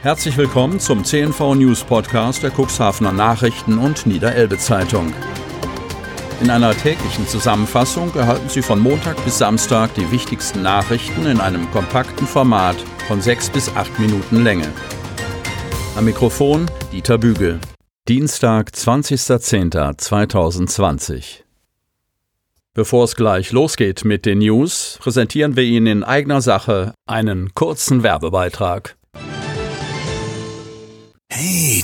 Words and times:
Herzlich 0.00 0.36
willkommen 0.36 0.78
zum 0.78 1.04
CNV 1.04 1.56
News 1.56 1.82
Podcast 1.82 2.44
der 2.44 2.52
Cuxhavener 2.52 3.12
Nachrichten 3.12 3.78
und 3.78 4.06
Niederelbe 4.06 4.56
Zeitung. 4.56 5.12
In 6.40 6.50
einer 6.50 6.72
täglichen 6.72 7.26
Zusammenfassung 7.26 8.14
erhalten 8.14 8.48
Sie 8.48 8.62
von 8.62 8.78
Montag 8.78 9.16
bis 9.24 9.38
Samstag 9.38 9.92
die 9.94 10.08
wichtigsten 10.12 10.62
Nachrichten 10.62 11.26
in 11.26 11.40
einem 11.40 11.68
kompakten 11.72 12.28
Format 12.28 12.76
von 13.08 13.20
sechs 13.20 13.50
bis 13.50 13.74
acht 13.74 13.98
Minuten 13.98 14.44
Länge. 14.44 14.72
Am 15.96 16.04
Mikrofon 16.04 16.70
Dieter 16.92 17.18
Bügel. 17.18 17.58
Dienstag, 18.06 18.70
20.10.2020. 18.70 21.42
Bevor 22.72 23.02
es 23.02 23.16
gleich 23.16 23.50
losgeht 23.50 24.04
mit 24.04 24.26
den 24.26 24.38
News, 24.38 24.96
präsentieren 25.00 25.56
wir 25.56 25.64
Ihnen 25.64 25.88
in 25.88 26.04
eigener 26.04 26.40
Sache 26.40 26.94
einen 27.04 27.52
kurzen 27.54 28.04
Werbebeitrag. 28.04 28.96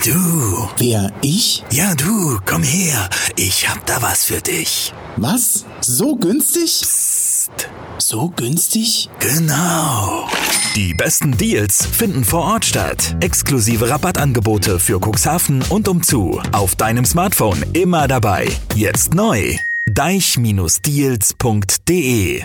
Du. 0.04 0.68
Wer, 0.76 1.10
ich? 1.22 1.64
Ja 1.70 1.94
du, 1.94 2.38
komm 2.44 2.62
her. 2.62 3.08
Ich 3.36 3.70
hab 3.70 3.86
da 3.86 4.02
was 4.02 4.26
für 4.26 4.42
dich. 4.42 4.92
Was? 5.16 5.64
So 5.80 6.16
günstig? 6.16 6.82
Psst. 6.82 7.70
So 7.96 8.28
günstig? 8.28 9.08
Genau. 9.18 10.28
Die 10.76 10.92
besten 10.92 11.34
Deals 11.38 11.86
finden 11.86 12.22
vor 12.22 12.42
Ort 12.42 12.66
statt. 12.66 13.16
Exklusive 13.20 13.88
Rabattangebote 13.88 14.78
für 14.78 15.00
Cuxhaven 15.00 15.62
und 15.70 15.88
umzu. 15.88 16.38
Auf 16.52 16.76
deinem 16.76 17.06
Smartphone 17.06 17.64
immer 17.72 18.06
dabei. 18.06 18.48
Jetzt 18.74 19.14
neu. 19.14 19.56
deich-deals.de 19.86 22.42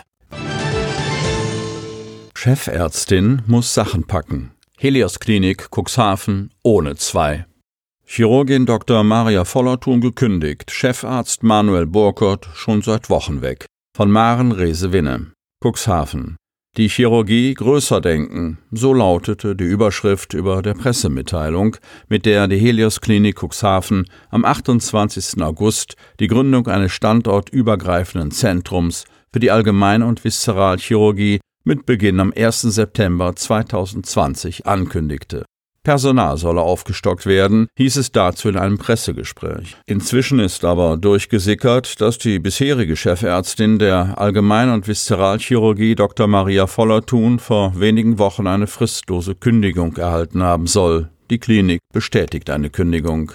Chefärztin 2.33 3.41
muss 3.47 3.73
Sachen 3.73 4.07
packen. 4.07 4.51
Helios 4.77 5.19
Klinik 5.19 5.67
Cuxhaven 5.71 6.51
ohne 6.63 6.95
zwei. 6.95 7.45
Chirurgin 8.11 8.65
Dr. 8.65 9.03
Maria 9.03 9.45
Vollertun 9.45 10.01
gekündigt, 10.01 10.71
Chefarzt 10.71 11.43
Manuel 11.43 11.85
Burkert 11.85 12.49
schon 12.55 12.81
seit 12.81 13.07
Wochen 13.11 13.43
weg. 13.43 13.67
Von 13.95 14.09
Maren 14.09 14.51
Resewinne. 14.51 15.33
Cuxhaven. 15.63 16.35
Die 16.75 16.89
Chirurgie 16.89 17.53
größer 17.53 18.01
denken, 18.01 18.57
so 18.71 18.95
lautete 18.95 19.55
die 19.55 19.65
Überschrift 19.65 20.33
über 20.33 20.63
der 20.63 20.73
Pressemitteilung, 20.73 21.77
mit 22.07 22.25
der 22.25 22.47
die 22.47 22.57
Helios 22.57 22.99
Klinik 22.99 23.43
Cuxhaven 23.43 24.07
am 24.31 24.43
28. 24.43 25.39
August 25.43 25.95
die 26.19 26.27
Gründung 26.27 26.65
eines 26.65 26.91
standortübergreifenden 26.93 28.31
Zentrums 28.31 29.05
für 29.31 29.39
die 29.39 29.51
Allgemein- 29.51 30.01
und 30.01 30.23
Viszeralchirurgie 30.23 31.41
mit 31.63 31.85
Beginn 31.85 32.19
am 32.19 32.33
1. 32.35 32.61
September 32.61 33.35
2020 33.35 34.65
ankündigte. 34.65 35.45
Personal 35.89 36.37
solle 36.37 36.61
aufgestockt 36.61 37.25
werden, 37.25 37.67
hieß 37.75 37.97
es 37.97 38.11
dazu 38.11 38.47
in 38.47 38.57
einem 38.57 38.77
Pressegespräch. 38.77 39.75
Inzwischen 39.87 40.37
ist 40.37 40.63
aber 40.63 40.97
durchgesickert, 40.97 41.99
dass 41.99 42.19
die 42.19 42.37
bisherige 42.37 42.95
Chefärztin 42.95 43.79
der 43.79 44.13
Allgemein- 44.19 44.69
und 44.69 44.87
Viszeralchirurgie 44.87 45.95
Dr. 45.95 46.27
Maria 46.27 46.67
Vollertun 46.67 47.39
vor 47.39 47.79
wenigen 47.79 48.19
Wochen 48.19 48.45
eine 48.45 48.67
fristlose 48.67 49.33
Kündigung 49.33 49.97
erhalten 49.97 50.43
haben 50.43 50.67
soll. 50.67 51.09
Die 51.31 51.39
Klinik 51.39 51.79
bestätigt 51.91 52.51
eine 52.51 52.69
Kündigung. 52.69 53.31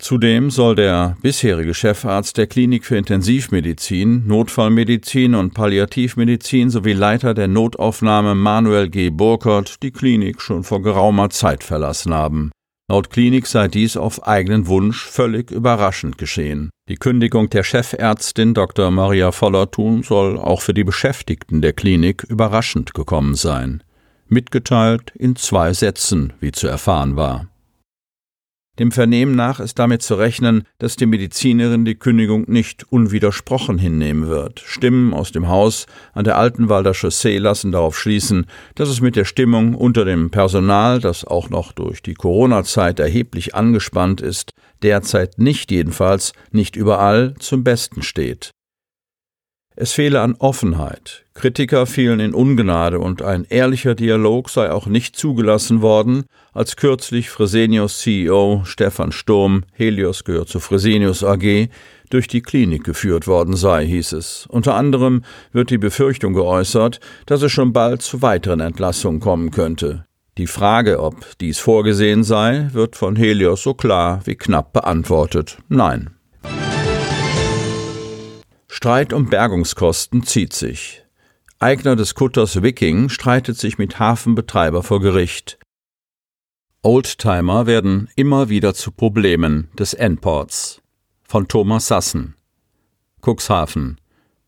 Zudem 0.00 0.50
soll 0.50 0.76
der 0.76 1.18
bisherige 1.20 1.74
Chefarzt 1.74 2.38
der 2.38 2.46
Klinik 2.46 2.86
für 2.86 2.96
Intensivmedizin, 2.96 4.26
Notfallmedizin 4.26 5.34
und 5.34 5.52
Palliativmedizin 5.52 6.70
sowie 6.70 6.94
Leiter 6.94 7.34
der 7.34 7.48
Notaufnahme 7.48 8.34
Manuel 8.34 8.88
G. 8.88 9.10
Burkert 9.10 9.82
die 9.82 9.90
Klinik 9.90 10.40
schon 10.40 10.64
vor 10.64 10.80
geraumer 10.80 11.28
Zeit 11.28 11.62
verlassen 11.62 12.14
haben. 12.14 12.50
Laut 12.88 13.10
Klinik 13.10 13.46
sei 13.46 13.68
dies 13.68 13.98
auf 13.98 14.26
eigenen 14.26 14.68
Wunsch 14.68 15.04
völlig 15.04 15.50
überraschend 15.50 16.16
geschehen. 16.16 16.70
Die 16.88 16.96
Kündigung 16.96 17.50
der 17.50 17.62
Chefärztin 17.62 18.54
Dr. 18.54 18.90
Maria 18.90 19.32
Vollertun 19.32 20.02
soll 20.02 20.38
auch 20.38 20.62
für 20.62 20.74
die 20.74 20.82
Beschäftigten 20.82 21.60
der 21.60 21.74
Klinik 21.74 22.24
überraschend 22.24 22.94
gekommen 22.94 23.34
sein. 23.34 23.82
Mitgeteilt 24.28 25.12
in 25.14 25.36
zwei 25.36 25.74
Sätzen, 25.74 26.32
wie 26.40 26.52
zu 26.52 26.68
erfahren 26.68 27.16
war. 27.16 27.50
Dem 28.80 28.92
Vernehmen 28.92 29.36
nach 29.36 29.60
ist 29.60 29.78
damit 29.78 30.00
zu 30.00 30.14
rechnen, 30.14 30.62
dass 30.78 30.96
die 30.96 31.04
Medizinerin 31.04 31.84
die 31.84 31.96
Kündigung 31.96 32.46
nicht 32.48 32.90
unwidersprochen 32.90 33.76
hinnehmen 33.76 34.26
wird. 34.26 34.60
Stimmen 34.64 35.12
aus 35.12 35.32
dem 35.32 35.48
Haus 35.48 35.84
an 36.14 36.24
der 36.24 36.38
Altenwalder 36.38 36.94
Chaussee 36.94 37.36
lassen 37.36 37.72
darauf 37.72 37.98
schließen, 37.98 38.46
dass 38.76 38.88
es 38.88 39.02
mit 39.02 39.16
der 39.16 39.26
Stimmung 39.26 39.74
unter 39.74 40.06
dem 40.06 40.30
Personal, 40.30 40.98
das 40.98 41.26
auch 41.26 41.50
noch 41.50 41.72
durch 41.72 42.00
die 42.00 42.14
Corona-Zeit 42.14 42.98
erheblich 43.00 43.54
angespannt 43.54 44.22
ist, 44.22 44.52
derzeit 44.82 45.38
nicht 45.38 45.70
jedenfalls, 45.70 46.32
nicht 46.50 46.74
überall 46.74 47.34
zum 47.38 47.62
Besten 47.62 48.00
steht. 48.00 48.50
Es 49.76 49.92
fehle 49.92 50.20
an 50.20 50.34
Offenheit. 50.38 51.24
Kritiker 51.32 51.86
fielen 51.86 52.20
in 52.20 52.34
Ungnade 52.34 52.98
und 52.98 53.22
ein 53.22 53.46
ehrlicher 53.48 53.94
Dialog 53.94 54.50
sei 54.50 54.70
auch 54.70 54.86
nicht 54.86 55.16
zugelassen 55.16 55.80
worden, 55.80 56.24
als 56.52 56.76
kürzlich 56.76 57.30
Fresenius 57.30 58.00
CEO 58.00 58.62
Stefan 58.64 59.12
Sturm, 59.12 59.62
Helios 59.72 60.24
gehört 60.24 60.48
zu 60.48 60.60
Fresenius 60.60 61.24
AG, 61.24 61.68
durch 62.10 62.26
die 62.26 62.42
Klinik 62.42 62.84
geführt 62.84 63.26
worden 63.26 63.56
sei, 63.56 63.86
hieß 63.86 64.12
es. 64.12 64.46
Unter 64.48 64.74
anderem 64.74 65.22
wird 65.52 65.70
die 65.70 65.78
Befürchtung 65.78 66.34
geäußert, 66.34 67.00
dass 67.26 67.40
es 67.42 67.52
schon 67.52 67.72
bald 67.72 68.02
zu 68.02 68.20
weiteren 68.20 68.60
Entlassungen 68.60 69.20
kommen 69.20 69.52
könnte. 69.52 70.04
Die 70.36 70.46
Frage, 70.48 71.00
ob 71.00 71.38
dies 71.38 71.58
vorgesehen 71.58 72.24
sei, 72.24 72.68
wird 72.72 72.96
von 72.96 73.14
Helios 73.14 73.62
so 73.62 73.74
klar 73.74 74.20
wie 74.24 74.36
knapp 74.36 74.72
beantwortet. 74.72 75.58
Nein. 75.68 76.10
Streit 78.72 79.12
um 79.12 79.26
Bergungskosten 79.26 80.22
zieht 80.22 80.52
sich. 80.52 81.02
Eigner 81.58 81.96
des 81.96 82.14
Kutters 82.14 82.62
Viking 82.62 83.08
streitet 83.08 83.58
sich 83.58 83.78
mit 83.78 83.98
Hafenbetreiber 83.98 84.84
vor 84.84 85.00
Gericht. 85.00 85.58
Oldtimer 86.80 87.66
werden 87.66 88.08
immer 88.14 88.48
wieder 88.48 88.72
zu 88.72 88.92
Problemen 88.92 89.68
des 89.76 89.92
Endports. 89.92 90.80
Von 91.24 91.48
Thomas 91.48 91.88
Sassen. 91.88 92.36
Cuxhaven. 93.22 94.00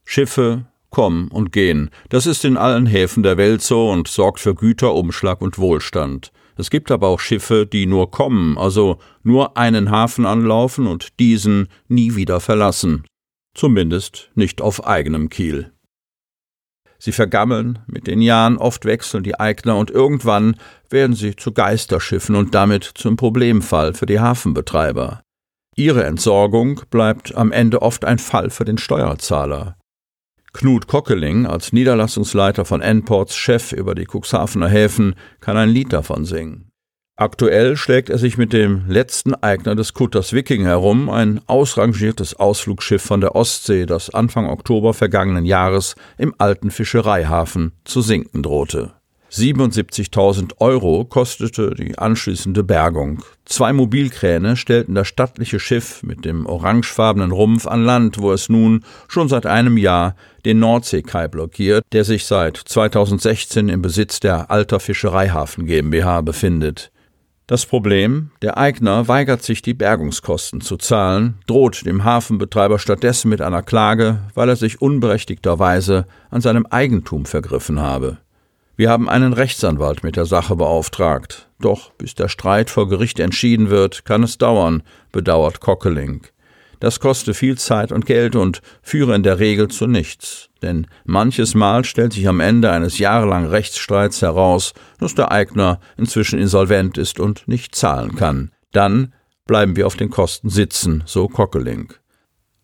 Schiffe 0.05 0.67
kommen 0.91 1.27
und 1.29 1.53
gehen. 1.53 1.91
Das 2.09 2.27
ist 2.27 2.45
in 2.45 2.57
allen 2.57 2.87
Häfen 2.87 3.25
der 3.25 3.37
Welt 3.37 3.61
so 3.61 3.91
und 3.91 4.07
sorgt 4.07 4.39
für 4.39 4.55
Güterumschlag 4.55 5.43
und 5.43 5.59
Wohlstand. 5.59 6.31
Es 6.57 6.71
gibt 6.71 6.93
aber 6.93 7.09
auch 7.09 7.21
Schiffe, 7.21 7.67
die 7.67 7.87
nur 7.87 8.13
kommen, 8.13 8.57
also 8.57 8.99
nur 9.25 9.57
einen 9.57 9.91
Hafen 9.91 10.27
anlaufen 10.27 10.87
und 10.87 11.19
diesen 11.19 11.67
nie 11.89 12.15
wieder 12.15 12.39
verlassen 12.39 13.05
zumindest 13.55 14.31
nicht 14.35 14.61
auf 14.61 14.87
eigenem 14.87 15.29
Kiel. 15.29 15.73
Sie 16.99 17.13
vergammeln, 17.13 17.81
mit 17.87 18.07
den 18.07 18.21
Jahren 18.21 18.59
oft 18.59 18.85
wechseln 18.85 19.25
die 19.25 19.39
Eigner 19.39 19.77
und 19.77 19.91
irgendwann 19.91 20.57
werden 20.89 21.17
sie 21.17 21.35
zu 21.35 21.53
Geisterschiffen 21.53 22.37
und 22.37 22.55
damit 22.55 22.85
zum 22.85 23.17
Problemfall 23.17 23.95
für 23.95 24.07
die 24.07 24.21
Hafenbetreiber. 24.21 25.23
Ihre 25.75 26.05
Entsorgung 26.05 26.83
bleibt 26.91 27.35
am 27.35 27.51
Ende 27.51 27.83
oft 27.83 28.05
ein 28.05 28.19
Fall 28.19 28.51
für 28.51 28.65
den 28.65 28.79
Steuerzahler. 28.79 29.77
Knut 30.53 30.87
Kockeling 30.87 31.47
als 31.47 31.73
Niederlassungsleiter 31.73 32.65
von 32.65 32.83
Enports 32.83 33.35
Chef 33.35 33.73
über 33.73 33.95
die 33.95 34.07
Cuxhavener 34.07 34.69
Häfen 34.69 35.15
kann 35.41 35.57
ein 35.57 35.71
Lied 35.71 35.93
davon 35.93 36.25
singen. 36.25 36.72
Aktuell 37.23 37.77
schlägt 37.77 38.11
er 38.11 38.19
sich 38.19 38.37
mit 38.37 38.53
dem 38.53 38.83
letzten 38.89 39.33
Eigner 39.37 39.77
des 39.77 39.95
Kutters 39.95 40.33
Viking 40.33 40.65
herum, 40.65 41.09
ein 41.09 41.41
ausrangiertes 41.47 42.35
Ausflugsschiff 42.35 43.01
von 43.01 43.21
der 43.21 43.37
Ostsee, 43.37 43.87
das 43.87 44.13
Anfang 44.13 44.51
Oktober 44.51 44.93
vergangenen 44.93 45.45
Jahres 45.45 45.95
im 46.19 46.35
alten 46.39 46.73
Fischereihafen 46.73 47.75
zu 47.85 48.01
sinken 48.01 48.43
drohte. 48.43 48.95
77.000 49.31 50.55
Euro 50.59 51.05
kostete 51.05 51.77
die 51.77 51.97
anschließende 51.97 52.65
Bergung. 52.65 53.23
Zwei 53.45 53.73
Mobilkräne 53.73 54.57
stellten 54.57 54.97
das 54.97 55.07
stattliche 55.07 55.61
Schiff 55.61 56.03
mit 56.03 56.25
dem 56.25 56.45
orangefarbenen 56.45 57.31
Rumpf 57.31 57.69
an 57.69 57.85
Land, 57.85 58.21
wo 58.21 58.33
es 58.33 58.49
nun 58.49 58.85
schon 59.07 59.29
seit 59.29 59.47
einem 59.47 59.77
Jahr 59.77 60.17
den 60.45 60.59
Nordseekai 60.59 61.29
blockiert, 61.29 61.85
der 61.93 62.03
sich 62.03 62.27
seit 62.27 62.57
2016 62.57 63.69
im 63.69 63.81
Besitz 63.81 64.19
der 64.19 64.51
Alter 64.51 64.81
Fischereihafen 64.81 65.67
GmbH 65.67 66.23
befindet. 66.23 66.91
Das 67.53 67.67
Problem, 67.67 68.31
der 68.41 68.57
Eigner 68.57 69.09
weigert 69.09 69.43
sich, 69.43 69.61
die 69.61 69.75
Bergungskosten 69.75 70.63
zu 70.63 70.79
zahlen, 70.79 71.35
droht 71.47 71.85
dem 71.85 72.03
Hafenbetreiber 72.03 72.79
stattdessen 72.79 73.29
mit 73.29 73.43
einer 73.43 73.63
Klage, 73.63 74.21
weil 74.33 74.49
er 74.49 74.57
sich 74.57 74.81
unberechtigterweise 74.81 76.07
an 76.31 76.41
seinem 76.41 76.65
Eigentum 76.65 77.27
vergriffen 77.27 77.79
habe. 77.79 78.17
Wir 78.77 78.89
haben 78.89 79.07
einen 79.07 79.35
Rechtsanwalt 79.35 80.03
mit 80.03 80.17
der 80.17 80.25
Sache 80.25 80.57
beauftragt. 80.57 81.51
Doch 81.61 81.91
bis 81.91 82.15
der 82.15 82.29
Streit 82.29 82.71
vor 82.71 82.89
Gericht 82.89 83.21
entschieden 83.21 83.69
wird, 83.69 84.07
kann 84.07 84.23
es 84.23 84.39
dauern, 84.39 84.83
bedauert 85.13 85.61
Cockeling. 85.61 86.23
Das 86.83 86.99
koste 86.99 87.33
viel 87.33 87.57
Zeit 87.59 87.93
und 87.93 88.07
Geld 88.07 88.35
und 88.35 88.61
führe 88.83 89.15
in 89.15 89.23
der 89.23 89.39
Regel 89.39 89.69
zu 89.69 89.87
nichts. 89.87 90.51
Denn 90.63 90.89
manches 91.05 91.55
Mal 91.55 91.85
stellt 91.85 92.13
sich 92.13 92.27
am 92.27 92.41
Ende 92.41 92.73
eines 92.73 92.99
jahrelangen 92.99 93.49
Rechtsstreits 93.49 94.21
heraus, 94.21 94.75
dass 94.99 95.15
der 95.15 95.31
Eigner 95.31 95.79
inzwischen 95.97 96.41
insolvent 96.41 96.99
ist 96.99 97.21
und 97.21 97.47
nicht 97.47 97.77
zahlen 97.77 98.17
kann. 98.17 98.51
Dann 98.73 99.15
bleiben 99.47 99.77
wir 99.77 99.87
auf 99.87 99.95
den 99.95 100.11
Kosten 100.11 100.49
sitzen, 100.49 101.05
so 101.07 101.29
Kockeling. 101.29 101.93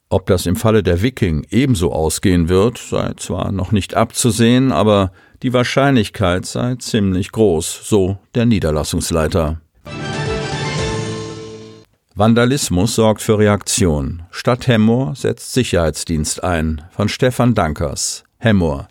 Ob 0.08 0.26
das 0.26 0.46
im 0.46 0.56
Falle 0.56 0.82
der 0.82 1.00
Viking 1.00 1.46
ebenso 1.50 1.92
ausgehen 1.92 2.48
wird, 2.48 2.78
sei 2.78 3.12
zwar 3.18 3.52
noch 3.52 3.70
nicht 3.70 3.94
abzusehen, 3.94 4.72
aber 4.72 5.12
die 5.44 5.52
Wahrscheinlichkeit 5.52 6.44
sei 6.44 6.74
ziemlich 6.74 7.30
groß, 7.30 7.88
so 7.88 8.18
der 8.34 8.46
Niederlassungsleiter. 8.46 9.60
Vandalismus 12.18 12.96
sorgt 12.96 13.22
für 13.22 13.38
Reaktion. 13.38 14.24
Stadt 14.32 14.66
Hemmoor 14.66 15.14
setzt 15.14 15.52
Sicherheitsdienst 15.52 16.42
ein. 16.42 16.82
Von 16.90 17.08
Stefan 17.08 17.54
Dankers. 17.54 18.24
Hemmoor. 18.38 18.88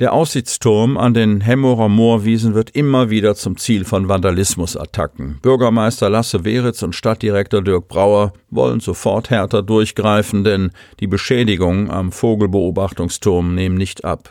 Der 0.00 0.14
Aussichtsturm 0.14 0.96
an 0.96 1.12
den 1.12 1.42
Hemmorer 1.42 1.90
Moorwiesen 1.90 2.54
wird 2.54 2.70
immer 2.70 3.10
wieder 3.10 3.34
zum 3.34 3.58
Ziel 3.58 3.84
von 3.84 4.08
Vandalismusattacken. 4.08 5.40
Bürgermeister 5.42 6.08
Lasse 6.08 6.46
Weritz 6.46 6.82
und 6.82 6.94
Stadtdirektor 6.94 7.60
Dirk 7.60 7.88
Brauer 7.88 8.32
wollen 8.48 8.80
sofort 8.80 9.28
härter 9.28 9.62
durchgreifen, 9.62 10.42
denn 10.42 10.70
die 10.98 11.08
Beschädigungen 11.08 11.90
am 11.90 12.10
Vogelbeobachtungsturm 12.10 13.54
nehmen 13.54 13.76
nicht 13.76 14.06
ab. 14.06 14.30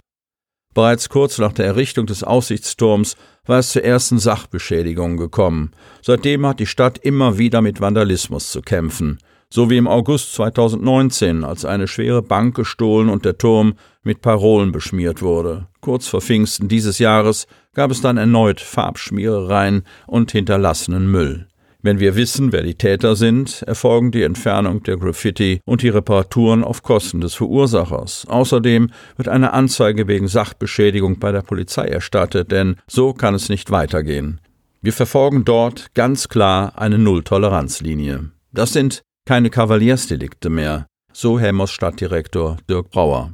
Bereits 0.74 1.10
kurz 1.10 1.38
nach 1.38 1.54
der 1.54 1.66
Errichtung 1.66 2.06
des 2.06 2.24
Aussichtsturms 2.24 3.18
war 3.46 3.60
es 3.60 3.72
zu 3.72 3.84
ersten 3.84 4.20
Sachbeschädigungen 4.20 5.18
gekommen. 5.18 5.72
Seitdem 6.02 6.46
hat 6.46 6.60
die 6.60 6.66
Stadt 6.66 6.98
immer 7.00 7.38
wieder 7.38 7.62
mit 7.62 7.82
Vandalismus 7.82 8.52
zu 8.52 8.62
kämpfen. 8.62 9.20
So 9.50 9.70
wie 9.70 9.76
im 9.76 9.88
August 9.88 10.34
2019, 10.36 11.44
als 11.44 11.66
eine 11.66 11.90
schwere 11.90 12.22
Bank 12.22 12.56
gestohlen 12.56 13.10
und 13.10 13.26
der 13.26 13.38
Turm 13.38 13.74
mit 14.02 14.22
Parolen 14.22 14.72
beschmiert 14.72 15.22
wurde. 15.22 15.68
Kurz 15.82 16.08
vor 16.08 16.22
Pfingsten 16.22 16.70
dieses 16.70 17.00
Jahres 17.00 17.48
gab 17.74 17.92
es 17.92 18.00
dann 18.00 18.16
erneut 18.16 18.62
Farbschmierereien 18.62 19.84
und 20.08 20.32
hinterlassenen 20.32 21.12
Müll. 21.12 21.48
Wenn 21.84 22.00
wir 22.00 22.16
wissen, 22.16 22.52
wer 22.52 22.62
die 22.62 22.76
Täter 22.76 23.16
sind, 23.16 23.64
erfolgen 23.64 24.12
die 24.12 24.22
Entfernung 24.22 24.84
der 24.84 24.98
Graffiti 24.98 25.62
und 25.66 25.82
die 25.82 25.90
Reparaturen 25.90 26.64
auf 26.64 26.84
Kosten 26.84 27.22
des 27.22 27.34
Verursachers. 27.34 28.26
Außerdem 28.28 28.92
wird 29.18 29.28
eine 29.28 29.54
Anzeige 29.54 30.08
wegen 30.08 30.28
Sachbeschädigung 30.28 31.18
bei 31.18 31.32
der 31.32 31.42
Polizei 31.42 31.88
erstattet, 31.88 32.52
denn 32.52 32.76
so 32.88 33.14
kann 33.14 33.34
es 33.34 33.50
nicht 33.50 33.72
weitergehen. 33.72 34.40
Wir 34.82 34.94
verfolgen 34.94 35.44
dort 35.44 35.94
ganz 35.96 36.30
klar 36.30 36.74
eine 36.78 37.00
Nulltoleranzlinie. 37.00 38.32
Das 38.52 38.74
sind 38.74 39.02
keine 39.26 39.50
Kavaliersdelikte 39.50 40.50
mehr, 40.50 40.86
so 41.14 41.40
Hemmers 41.40 41.72
Stadtdirektor 41.72 42.58
Dirk 42.70 42.92
Brauer. 42.92 43.34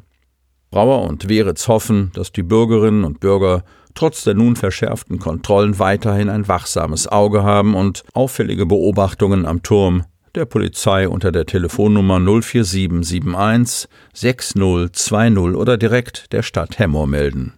Brauer 0.78 1.10
und 1.10 1.28
Weritz 1.28 1.68
hoffen, 1.68 2.12
dass 2.14 2.32
die 2.32 2.44
Bürgerinnen 2.44 3.04
und 3.04 3.20
Bürger 3.20 3.64
trotz 3.96 4.24
der 4.26 4.36
nun 4.36 4.56
verschärften 4.56 5.18
Kontrollen 5.18 5.80
weiterhin 5.80 6.30
ein 6.30 6.48
wachsames 6.48 7.08
Auge 7.08 7.42
haben 7.42 7.74
und 7.74 8.04
auffällige 8.14 8.68
Beobachtungen 8.68 9.48
am 9.48 9.64
Turm 9.64 10.06
der 10.36 10.46
Polizei 10.46 11.10
unter 11.10 11.32
der 11.32 11.48
Telefonnummer 11.48 12.20
04771 12.20 13.90
6020 14.14 15.56
oder 15.56 15.78
direkt 15.78 16.32
der 16.32 16.44
Stadt 16.44 16.78
Hemmoor 16.78 17.08
melden. 17.08 17.54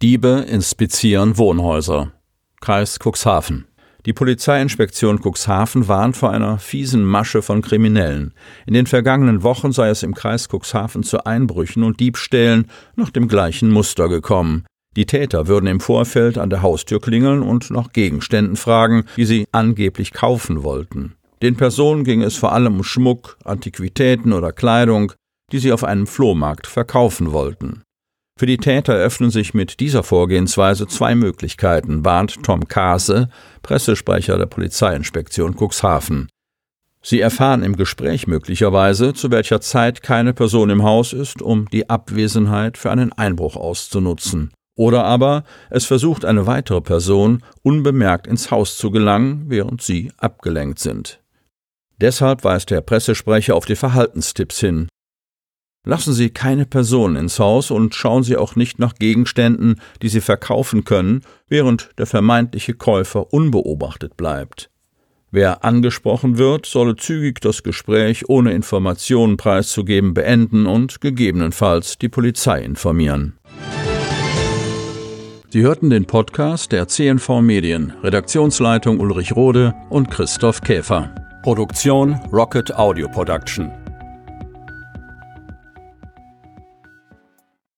Diebe 0.00 0.46
inspizieren 0.48 1.36
Wohnhäuser. 1.36 2.12
Kreis 2.62 2.98
Cuxhaven. 2.98 3.67
Die 4.08 4.14
Polizeiinspektion 4.14 5.20
Cuxhaven 5.20 5.86
warnt 5.86 6.16
vor 6.16 6.30
einer 6.30 6.58
fiesen 6.58 7.04
Masche 7.04 7.42
von 7.42 7.60
Kriminellen. 7.60 8.32
In 8.64 8.72
den 8.72 8.86
vergangenen 8.86 9.42
Wochen 9.42 9.70
sei 9.70 9.90
es 9.90 10.02
im 10.02 10.14
Kreis 10.14 10.48
Cuxhaven 10.48 11.02
zu 11.02 11.26
Einbrüchen 11.26 11.82
und 11.82 12.00
Diebstählen 12.00 12.70
nach 12.96 13.10
dem 13.10 13.28
gleichen 13.28 13.70
Muster 13.70 14.08
gekommen. 14.08 14.64
Die 14.96 15.04
Täter 15.04 15.46
würden 15.46 15.66
im 15.66 15.80
Vorfeld 15.80 16.38
an 16.38 16.48
der 16.48 16.62
Haustür 16.62 17.02
klingeln 17.02 17.42
und 17.42 17.70
nach 17.70 17.92
Gegenständen 17.92 18.56
fragen, 18.56 19.04
die 19.18 19.26
sie 19.26 19.46
angeblich 19.52 20.14
kaufen 20.14 20.62
wollten. 20.62 21.12
Den 21.42 21.56
Personen 21.56 22.04
ging 22.04 22.22
es 22.22 22.34
vor 22.34 22.52
allem 22.52 22.76
um 22.76 22.84
Schmuck, 22.84 23.36
Antiquitäten 23.44 24.32
oder 24.32 24.52
Kleidung, 24.52 25.12
die 25.52 25.58
sie 25.58 25.70
auf 25.70 25.84
einem 25.84 26.06
Flohmarkt 26.06 26.66
verkaufen 26.66 27.32
wollten. 27.32 27.82
Für 28.38 28.46
die 28.46 28.56
Täter 28.56 28.94
eröffnen 28.94 29.32
sich 29.32 29.52
mit 29.52 29.80
dieser 29.80 30.04
Vorgehensweise 30.04 30.86
zwei 30.86 31.16
Möglichkeiten, 31.16 32.04
warnt 32.04 32.40
Tom 32.44 32.68
Kase, 32.68 33.30
Pressesprecher 33.62 34.38
der 34.38 34.46
Polizeiinspektion 34.46 35.56
Cuxhaven. 35.56 36.28
Sie 37.02 37.20
erfahren 37.20 37.64
im 37.64 37.74
Gespräch 37.74 38.28
möglicherweise, 38.28 39.12
zu 39.12 39.32
welcher 39.32 39.60
Zeit 39.60 40.04
keine 40.04 40.34
Person 40.34 40.70
im 40.70 40.84
Haus 40.84 41.12
ist, 41.12 41.42
um 41.42 41.68
die 41.70 41.90
Abwesenheit 41.90 42.78
für 42.78 42.92
einen 42.92 43.12
Einbruch 43.12 43.56
auszunutzen. 43.56 44.52
Oder 44.76 45.02
aber 45.02 45.42
es 45.68 45.86
versucht 45.86 46.24
eine 46.24 46.46
weitere 46.46 46.80
Person 46.80 47.42
unbemerkt 47.62 48.28
ins 48.28 48.52
Haus 48.52 48.78
zu 48.78 48.92
gelangen, 48.92 49.46
während 49.48 49.82
sie 49.82 50.12
abgelenkt 50.16 50.78
sind. 50.78 51.20
Deshalb 52.00 52.44
weist 52.44 52.70
der 52.70 52.82
Pressesprecher 52.82 53.56
auf 53.56 53.64
die 53.64 53.74
Verhaltenstipps 53.74 54.60
hin, 54.60 54.86
Lassen 55.88 56.12
Sie 56.12 56.28
keine 56.28 56.66
Person 56.66 57.16
ins 57.16 57.38
Haus 57.38 57.70
und 57.70 57.94
schauen 57.94 58.22
Sie 58.22 58.36
auch 58.36 58.56
nicht 58.56 58.78
nach 58.78 58.96
Gegenständen, 58.96 59.80
die 60.02 60.10
Sie 60.10 60.20
verkaufen 60.20 60.84
können, 60.84 61.22
während 61.48 61.88
der 61.96 62.04
vermeintliche 62.04 62.74
Käufer 62.74 63.32
unbeobachtet 63.32 64.14
bleibt. 64.18 64.68
Wer 65.30 65.64
angesprochen 65.64 66.36
wird, 66.36 66.66
solle 66.66 66.96
zügig 66.96 67.40
das 67.40 67.62
Gespräch 67.62 68.28
ohne 68.28 68.52
Informationen 68.52 69.38
preiszugeben 69.38 70.12
beenden 70.12 70.66
und 70.66 71.00
gegebenenfalls 71.00 71.96
die 71.96 72.10
Polizei 72.10 72.60
informieren. 72.60 73.38
Sie 75.48 75.62
hörten 75.62 75.88
den 75.88 76.04
Podcast 76.04 76.72
der 76.72 76.86
CNV 76.86 77.40
Medien, 77.40 77.94
Redaktionsleitung 78.02 79.00
Ulrich 79.00 79.34
Rode 79.34 79.72
und 79.88 80.10
Christoph 80.10 80.60
Käfer. 80.60 81.14
Produktion 81.42 82.20
Rocket 82.30 82.76
Audio 82.76 83.08
Production. 83.08 83.87